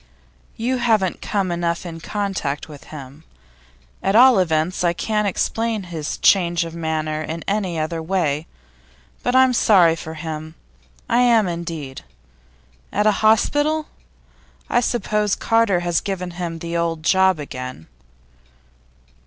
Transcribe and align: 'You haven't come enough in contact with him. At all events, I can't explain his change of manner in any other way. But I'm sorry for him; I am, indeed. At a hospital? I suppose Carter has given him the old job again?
'You 0.57 0.77
haven't 0.77 1.21
come 1.21 1.51
enough 1.51 1.85
in 1.85 1.99
contact 1.99 2.67
with 2.67 2.85
him. 2.85 3.23
At 4.01 4.15
all 4.15 4.39
events, 4.39 4.83
I 4.83 4.93
can't 4.93 5.27
explain 5.27 5.83
his 5.83 6.17
change 6.17 6.65
of 6.65 6.73
manner 6.73 7.21
in 7.21 7.43
any 7.47 7.77
other 7.77 8.01
way. 8.01 8.47
But 9.21 9.35
I'm 9.35 9.53
sorry 9.53 9.95
for 9.95 10.15
him; 10.15 10.55
I 11.07 11.19
am, 11.19 11.47
indeed. 11.47 12.01
At 12.91 13.05
a 13.05 13.11
hospital? 13.21 13.89
I 14.71 14.79
suppose 14.79 15.35
Carter 15.35 15.81
has 15.81 16.01
given 16.01 16.31
him 16.31 16.57
the 16.57 16.75
old 16.75 17.03
job 17.03 17.37
again? 17.39 17.85